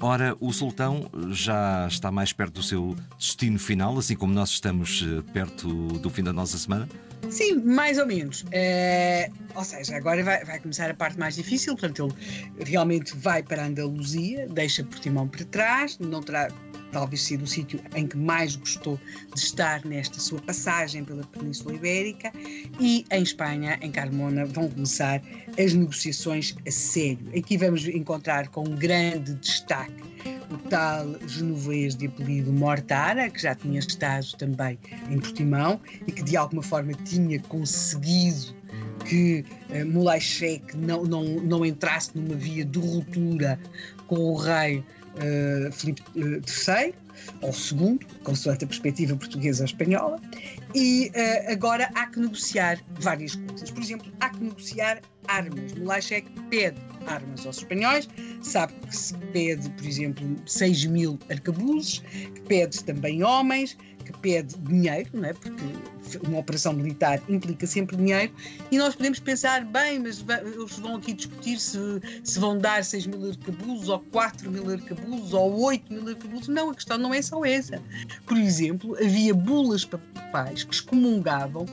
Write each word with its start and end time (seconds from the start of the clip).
Ora, 0.00 0.34
o 0.40 0.52
sultão 0.54 1.10
já 1.32 1.86
está 1.86 2.10
mais 2.10 2.32
perto 2.32 2.54
do 2.54 2.62
seu 2.62 2.96
destino 3.18 3.58
final, 3.58 3.98
assim 3.98 4.16
como 4.16 4.32
nós 4.32 4.48
estamos 4.48 5.04
eh, 5.06 5.22
perto 5.34 5.68
do 5.98 6.08
fim 6.08 6.22
da 6.22 6.32
nossa 6.32 6.56
semana? 6.56 6.88
Sim, 7.30 7.56
mais 7.56 7.98
ou 7.98 8.06
menos. 8.06 8.44
É, 8.52 9.30
ou 9.54 9.64
seja, 9.64 9.96
agora 9.96 10.22
vai, 10.22 10.44
vai, 10.44 10.58
começar 10.60 10.90
a 10.90 10.94
parte 10.94 11.18
mais 11.18 11.34
difícil, 11.34 11.76
portanto, 11.76 12.08
ele 12.56 12.70
realmente 12.70 13.14
vai 13.16 13.42
para 13.42 13.62
a 13.62 13.66
Andaluzia, 13.66 14.46
deixa 14.48 14.82
Portimão 14.84 15.28
para 15.28 15.44
trás, 15.44 15.98
não 15.98 16.22
terá 16.22 16.48
talvez 16.92 17.22
sido 17.22 17.42
o 17.42 17.46
sítio 17.46 17.80
em 17.94 18.06
que 18.06 18.16
mais 18.16 18.56
gostou 18.56 18.98
de 19.34 19.40
estar 19.40 19.84
nesta 19.84 20.18
sua 20.18 20.40
passagem 20.40 21.04
pela 21.04 21.22
Península 21.24 21.74
Ibérica, 21.74 22.32
e 22.80 23.04
em 23.10 23.22
Espanha, 23.22 23.78
em 23.82 23.90
Carmona, 23.90 24.46
vão 24.46 24.70
começar 24.70 25.20
as 25.58 25.74
negociações 25.74 26.54
a 26.66 26.70
sério. 26.70 27.30
Aqui 27.36 27.56
vamos 27.56 27.86
encontrar 27.86 28.48
com 28.48 28.62
um 28.62 28.74
grande 28.74 29.34
destaque 29.34 30.08
tal 30.68 31.06
genovês 31.26 31.94
de 31.94 32.06
apelido 32.06 32.52
Mortara, 32.52 33.30
que 33.30 33.40
já 33.40 33.54
tinha 33.54 33.78
estado 33.78 34.26
também 34.36 34.78
em 35.10 35.18
Portimão 35.18 35.80
e 36.06 36.12
que 36.12 36.22
de 36.22 36.36
alguma 36.36 36.62
forma 36.62 36.92
tinha 37.04 37.40
conseguido 37.40 38.54
que 39.04 39.44
uh, 39.70 39.86
Mulai 39.86 40.20
Sheikh 40.20 40.76
não, 40.76 41.04
não, 41.04 41.24
não 41.24 41.64
entrasse 41.64 42.10
numa 42.14 42.34
via 42.34 42.64
de 42.64 42.78
ruptura 42.78 43.58
com 44.06 44.16
o 44.16 44.36
rei 44.36 44.78
uh, 44.78 45.72
Filipe 45.72 46.02
III, 46.16 46.94
ou 47.40 47.52
segundo, 47.52 48.06
consoante 48.22 48.64
a 48.64 48.68
perspectiva 48.68 49.16
portuguesa 49.16 49.62
ou 49.62 49.66
espanhola, 49.66 50.20
e 50.74 51.10
uh, 51.14 51.52
agora 51.52 51.90
há 51.94 52.06
que 52.06 52.20
negociar 52.20 52.78
várias 53.00 53.34
coisas. 53.34 53.70
Por 53.70 53.82
exemplo, 53.82 54.12
há 54.20 54.28
que 54.30 54.42
negociar 54.42 55.00
armas. 55.28 55.72
Mulachek 55.74 56.28
pede 56.50 56.78
armas 57.06 57.46
aos 57.46 57.58
espanhóis, 57.58 58.08
sabe 58.42 58.74
que 58.86 58.96
se 58.96 59.14
pede, 59.32 59.68
por 59.70 59.86
exemplo, 59.86 60.36
6 60.46 60.86
mil 60.86 61.18
arcabuzes, 61.30 62.00
que 62.34 62.40
pede 62.42 62.84
também 62.84 63.22
homens, 63.22 63.76
que 64.04 64.12
pede 64.20 64.56
dinheiro, 64.58 65.08
não 65.12 65.28
é? 65.28 65.32
porque 65.32 65.64
uma 66.26 66.38
operação 66.38 66.72
militar 66.72 67.20
implica 67.28 67.66
sempre 67.66 67.96
dinheiro, 67.96 68.32
e 68.70 68.78
nós 68.78 68.94
podemos 68.94 69.18
pensar, 69.20 69.64
bem, 69.64 69.98
mas 69.98 70.24
eles 70.42 70.78
vão 70.78 70.96
aqui 70.96 71.12
discutir 71.12 71.58
se, 71.58 71.78
se 72.24 72.38
vão 72.38 72.58
dar 72.58 72.84
6 72.84 73.06
mil 73.06 73.28
arcabuzes, 73.28 73.88
ou 73.88 74.00
4 74.00 74.50
mil 74.50 74.70
arcabuzes, 74.70 75.32
ou 75.32 75.60
8 75.60 75.92
mil 75.92 76.08
arcabuzes. 76.08 76.48
Não, 76.48 76.70
a 76.70 76.74
questão 76.74 76.98
não 76.98 77.12
é 77.12 77.20
só 77.20 77.44
essa. 77.44 77.82
Por 78.26 78.38
exemplo, 78.38 78.96
havia 78.96 79.34
bulas 79.34 79.84
papais 79.84 80.64
que 80.64 80.74
excomungavam 80.74 81.66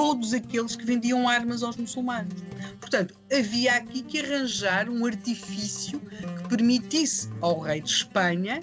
todos 0.00 0.32
aqueles 0.32 0.76
que 0.76 0.86
vendiam 0.86 1.28
armas 1.28 1.62
aos 1.62 1.76
muçulmanos. 1.76 2.32
Portanto, 2.80 3.14
havia 3.30 3.74
aqui 3.74 4.00
que 4.00 4.20
arranjar 4.20 4.88
um 4.88 5.04
artifício 5.04 6.00
que 6.00 6.48
permitisse 6.48 7.28
ao 7.42 7.60
rei 7.60 7.82
de 7.82 7.90
Espanha 7.90 8.62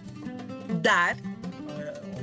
dar 0.81 1.15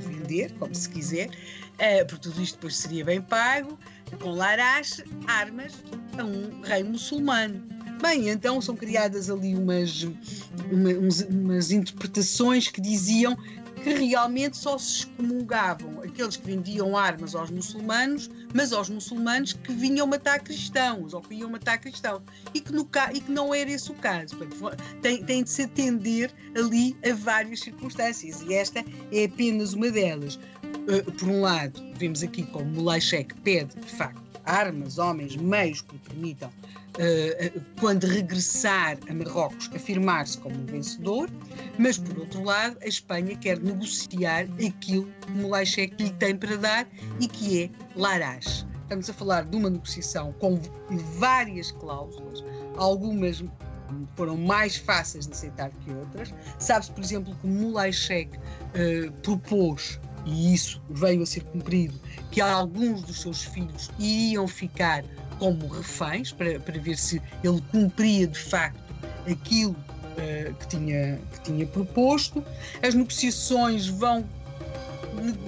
vender, 0.00 0.52
como 0.58 0.74
se 0.74 0.88
quiser, 0.88 1.28
uh, 1.28 2.06
porque 2.08 2.28
tudo 2.28 2.42
isto 2.42 2.56
depois 2.56 2.76
seria 2.76 3.04
bem 3.04 3.22
pago, 3.22 3.78
com 4.20 4.32
larache, 4.32 5.04
armas 5.28 5.72
a 6.18 6.24
um 6.24 6.60
rei 6.62 6.82
muçulmano. 6.82 7.73
Bem, 8.04 8.28
então 8.28 8.60
são 8.60 8.76
criadas 8.76 9.30
ali 9.30 9.54
umas, 9.54 10.02
uma, 10.70 10.90
umas 11.30 11.70
interpretações 11.70 12.68
que 12.68 12.78
diziam 12.78 13.34
que 13.82 13.94
realmente 13.94 14.58
só 14.58 14.76
se 14.76 14.98
excomungavam 14.98 16.02
aqueles 16.02 16.36
que 16.36 16.44
vendiam 16.46 16.98
armas 16.98 17.34
aos 17.34 17.50
muçulmanos, 17.50 18.30
mas 18.52 18.74
aos 18.74 18.90
muçulmanos 18.90 19.54
que 19.54 19.72
vinham 19.72 20.06
matar 20.06 20.40
cristãos 20.40 21.14
ou 21.14 21.22
que 21.22 21.34
iam 21.34 21.48
matar 21.48 21.78
cristãos. 21.78 22.20
E 22.52 22.60
que, 22.60 22.72
no, 22.72 22.86
e 23.14 23.20
que 23.22 23.32
não 23.32 23.54
era 23.54 23.70
esse 23.70 23.90
o 23.90 23.94
caso. 23.94 24.36
Tem, 25.00 25.24
tem 25.24 25.42
de 25.42 25.48
se 25.48 25.62
atender 25.62 26.30
ali 26.54 26.94
a 27.10 27.14
várias 27.14 27.60
circunstâncias 27.60 28.42
e 28.42 28.52
esta 28.52 28.84
é 29.12 29.24
apenas 29.24 29.72
uma 29.72 29.90
delas. 29.90 30.34
Uh, 30.34 31.10
por 31.12 31.30
um 31.30 31.40
lado, 31.40 31.80
vemos 31.96 32.22
aqui 32.22 32.42
como 32.42 32.66
Mulay 32.66 33.00
Sheikh 33.00 33.34
pede, 33.36 33.74
de 33.80 33.92
facto, 33.92 34.22
armas, 34.44 34.98
homens, 34.98 35.36
meios 35.36 35.80
que 35.80 35.96
permitam 35.98 36.50
eh, 36.50 36.63
eh, 36.63 36.63
quando 37.80 38.04
regressar 38.06 38.98
a 39.08 39.14
Marrocos, 39.14 39.70
afirmar-se 39.74 40.38
como 40.38 40.56
um 40.56 40.66
vencedor, 40.66 41.28
mas 41.78 41.98
por 41.98 42.18
outro 42.18 42.44
lado, 42.44 42.76
a 42.82 42.86
Espanha 42.86 43.36
quer 43.36 43.58
negociar 43.60 44.46
aquilo 44.64 45.08
que 45.20 45.66
Sheikh 45.66 46.02
lhe 46.02 46.10
tem 46.10 46.36
para 46.36 46.56
dar 46.56 46.88
e 47.20 47.26
que 47.26 47.64
é 47.64 47.70
Larache. 47.96 48.64
Estamos 48.82 49.08
a 49.10 49.14
falar 49.14 49.44
de 49.44 49.56
uma 49.56 49.70
negociação 49.70 50.32
com 50.34 50.60
várias 51.18 51.72
cláusulas, 51.72 52.44
algumas 52.76 53.42
foram 54.16 54.36
mais 54.36 54.76
fáceis 54.76 55.26
de 55.26 55.32
aceitar 55.32 55.70
que 55.70 55.92
outras. 55.92 56.34
Sabe-se, 56.58 56.90
por 56.90 57.02
exemplo, 57.02 57.34
que 57.36 57.46
Moulay 57.46 57.92
Sheikh 57.92 58.36
uh, 58.36 59.12
propôs 59.22 60.00
e 60.24 60.54
isso 60.54 60.80
veio 60.90 61.22
a 61.22 61.26
ser 61.26 61.42
cumprido, 61.44 61.98
que 62.30 62.40
alguns 62.40 63.02
dos 63.02 63.20
seus 63.20 63.42
filhos 63.42 63.90
iriam 63.98 64.48
ficar 64.48 65.04
como 65.38 65.66
reféns 65.66 66.32
para, 66.32 66.58
para 66.60 66.78
ver 66.78 66.96
se 66.96 67.20
ele 67.42 67.62
cumpria 67.70 68.26
de 68.26 68.38
facto 68.38 68.82
aquilo 69.30 69.72
uh, 69.72 70.54
que, 70.54 70.68
tinha, 70.68 71.20
que 71.32 71.40
tinha 71.42 71.66
proposto. 71.66 72.44
As 72.82 72.94
negociações 72.94 73.88
vão, 73.88 74.24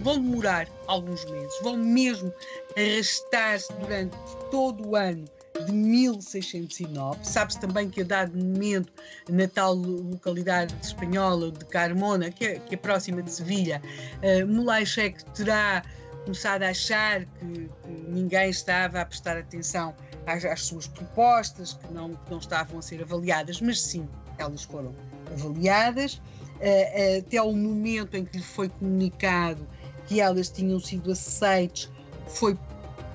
vão 0.03 0.15
demorar 0.15 0.69
alguns 0.87 1.25
meses, 1.27 1.55
vão 1.63 1.77
mesmo 1.77 2.33
arrastar-se 2.77 3.73
durante 3.75 4.17
todo 4.51 4.89
o 4.89 4.97
ano 4.97 5.25
de 5.65 5.73
1609. 5.73 7.19
Sabe-se 7.23 7.61
também 7.61 7.89
que 7.89 8.03
a 8.03 8.05
dado 8.05 8.37
momento, 8.37 8.93
na 9.29 9.49
tal 9.49 9.75
localidade 9.75 10.75
espanhola 10.83 11.51
de 11.51 11.65
Carmona, 11.67 12.31
que 12.31 12.45
é, 12.45 12.59
que 12.59 12.75
é 12.75 12.79
próxima 12.79 13.23
de 13.23 13.31
Sevilha, 13.31 13.81
uh, 14.23 14.47
Mulay 14.47 14.85
Sheikh 14.85 15.25
terá 15.33 15.83
começado 16.25 16.63
a 16.63 16.71
achar 16.71 17.25
que, 17.25 17.71
ninguém 18.09 18.51
estava 18.51 19.01
a 19.01 19.07
prestar 19.07 19.37
atenção 19.37 19.95
às, 20.27 20.45
às, 20.45 20.63
suas 20.63 20.87
propostas, 20.89 21.75
que 21.75 21.93
não, 21.93 22.15
que 22.15 22.31
não 22.31 22.39
estavam 22.39 22.79
a 22.79 22.83
ser 22.83 23.03
avaliadas, 23.03 23.61
mas 23.61 23.81
sim, 23.81 24.09
elas 24.39 24.65
foram 24.65 24.95
avaliadas, 25.33 26.15
uh, 26.15 27.19
até 27.19 27.41
o 27.41 27.53
momento 27.53 28.17
em 28.17 28.25
que 28.25 28.39
lhe 28.39 28.43
foi 28.43 28.69
comunicado 28.69 29.67
que 30.07 30.21
elas 30.21 30.49
tinham 30.49 30.79
sido 30.81 31.13
aceites, 31.13 31.91
foi 32.29 32.57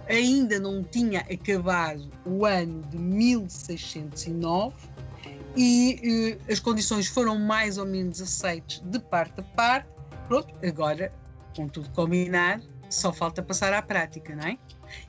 ainda 0.07 0.59
não 0.59 0.83
tinha 0.83 1.21
acabado 1.21 2.09
o 2.25 2.45
ano 2.45 2.81
de 2.89 2.97
1609 2.97 4.75
e 5.55 6.37
uh, 6.39 6.51
as 6.51 6.59
condições 6.59 7.07
foram 7.07 7.37
mais 7.37 7.77
ou 7.77 7.85
menos 7.85 8.21
aceites 8.21 8.81
de 8.85 8.99
parte 8.99 9.39
a 9.39 9.43
parte. 9.43 9.89
Pronto, 10.27 10.53
agora, 10.65 11.13
com 11.55 11.67
tudo 11.67 11.89
combinado, 11.89 12.63
só 12.89 13.11
falta 13.11 13.41
passar 13.41 13.73
à 13.73 13.81
prática, 13.81 14.35
não 14.35 14.43
é? 14.47 14.57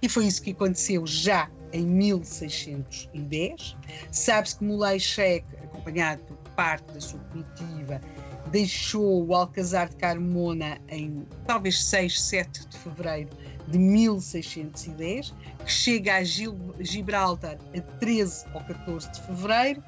E 0.01 0.09
foi 0.09 0.27
isso 0.27 0.43
que 0.43 0.51
aconteceu 0.51 1.07
já 1.07 1.51
em 1.73 1.87
1610. 1.87 3.77
Sabe-se 4.11 4.59
que 4.59 4.65
Mulay 4.65 4.99
Sheikh, 4.99 5.47
acompanhado 5.63 6.23
por 6.23 6.37
parte 6.55 6.93
da 6.93 7.01
sua 7.01 7.21
comitiva, 7.21 8.01
deixou 8.53 9.27
o 9.27 9.35
Alcazar 9.35 9.89
de 9.89 9.97
Carmona 9.97 10.79
em 10.89 11.27
talvez 11.47 11.83
6, 11.85 12.21
7 12.21 12.69
de 12.69 12.79
fevereiro 12.79 13.31
de 13.67 13.79
1610, 13.79 15.35
que 15.65 15.73
chega 15.73 16.17
a 16.17 16.23
Gibraltar 16.23 17.57
a 17.75 17.81
13 17.99 18.45
ou 18.55 18.61
14 18.61 19.11
de 19.11 19.21
fevereiro, 19.23 19.83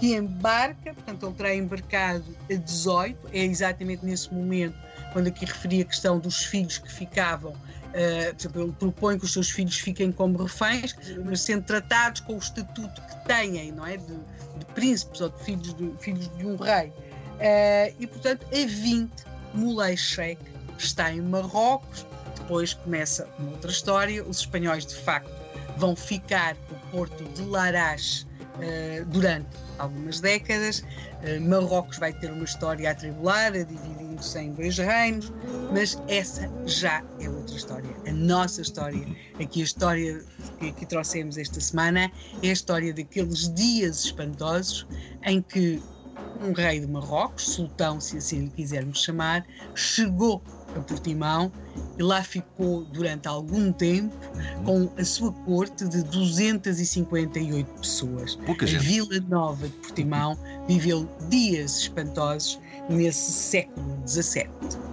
que 0.00 0.14
embarca, 0.14 0.92
portanto 0.94 1.26
ele 1.26 1.34
terá 1.34 1.54
embarcado 1.54 2.24
a 2.50 2.54
18, 2.54 3.28
é 3.32 3.44
exatamente 3.44 4.04
nesse 4.04 4.32
momento 4.34 4.76
quando 5.12 5.28
aqui 5.28 5.44
referi 5.44 5.82
a 5.82 5.84
questão 5.84 6.18
dos 6.18 6.44
filhos 6.44 6.78
que 6.78 6.92
ficavam, 6.92 7.52
uh, 7.52 8.34
por 8.34 8.40
exemplo, 8.40 8.62
ele 8.62 8.72
propõe 8.72 9.18
que 9.18 9.24
os 9.24 9.32
seus 9.32 9.50
filhos 9.50 9.78
fiquem 9.78 10.10
como 10.10 10.42
reféns, 10.42 10.94
mas 11.24 11.40
sendo 11.40 11.64
tratados 11.64 12.20
com 12.20 12.34
o 12.34 12.38
estatuto 12.38 13.00
que 13.00 13.26
têm, 13.26 13.72
não 13.72 13.86
é? 13.86 13.96
De, 13.96 14.14
de 14.58 14.66
príncipes 14.74 15.20
ou 15.20 15.28
de 15.30 15.44
filhos 15.44 15.74
de, 15.74 15.92
filhos 16.00 16.28
de 16.36 16.46
um 16.46 16.56
rei. 16.56 16.92
Uh, 17.38 17.94
e, 18.00 18.06
portanto, 18.06 18.46
a 18.52 18.66
20, 18.66 19.10
Mulay 19.54 19.96
Sheikh 19.96 20.42
está 20.76 21.12
em 21.12 21.20
Marrocos. 21.22 22.06
Depois 22.36 22.74
começa 22.74 23.28
uma 23.38 23.52
outra 23.52 23.70
história. 23.70 24.24
Os 24.24 24.40
espanhóis, 24.40 24.84
de 24.86 24.96
facto, 24.96 25.30
vão 25.76 25.94
ficar 25.94 26.56
no 26.70 26.78
porto 26.90 27.24
de 27.34 27.42
Larache 27.42 28.24
uh, 28.24 29.04
durante 29.06 29.48
algumas 29.78 30.20
décadas. 30.20 30.80
Uh, 30.80 31.40
Marrocos 31.40 31.98
vai 31.98 32.12
ter 32.12 32.30
uma 32.30 32.44
história 32.44 32.90
atribulada, 32.90 33.64
dividindo-se 33.64 34.38
em 34.38 34.52
dois 34.52 34.76
reinos, 34.76 35.32
mas 35.72 36.00
essa 36.08 36.50
já 36.66 37.04
é 37.20 37.28
outra 37.28 37.54
história. 37.54 37.90
A 38.06 38.12
nossa 38.12 38.62
história, 38.62 39.06
aqui 39.40 39.60
a 39.60 39.64
história 39.64 40.24
que 40.58 40.68
aqui 40.70 40.86
trouxemos 40.86 41.38
esta 41.38 41.60
semana, 41.60 42.10
é 42.42 42.48
a 42.48 42.52
história 42.52 42.92
daqueles 42.92 43.52
dias 43.54 44.06
espantosos 44.06 44.86
em 45.24 45.40
que 45.40 45.80
um 46.42 46.52
rei 46.52 46.80
de 46.80 46.86
Marrocos, 46.86 47.44
sultão, 47.44 48.00
se 48.00 48.18
assim 48.18 48.44
lhe 48.44 48.50
quisermos 48.50 49.02
chamar, 49.02 49.46
chegou 49.74 50.42
a 50.76 50.80
Portimão 50.80 51.50
e 51.98 52.02
lá 52.02 52.22
ficou 52.22 52.84
durante 52.86 53.26
algum 53.26 53.72
tempo 53.72 54.14
com 54.64 54.88
a 54.96 55.04
sua 55.04 55.32
corte 55.32 55.88
de 55.88 56.02
258 56.04 57.66
pessoas. 57.80 58.36
Pouca 58.36 58.64
a 58.64 58.68
gente. 58.68 58.82
Vila 58.82 59.20
Nova 59.28 59.66
de 59.66 59.74
Portimão 59.74 60.38
viveu 60.68 61.08
dias 61.28 61.78
espantosos 61.80 62.60
nesse 62.88 63.32
século 63.32 64.02
XVII. 64.06 64.87